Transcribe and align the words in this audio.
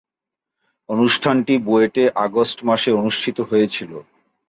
অনুষ্ঠানটি 0.89 1.53
বুয়েটে 1.65 2.03
আগস্ট 2.25 2.57
মাসে 2.63 2.89
অনুষ্ঠিত 2.91 3.37
হয়েছিলো। 3.41 3.97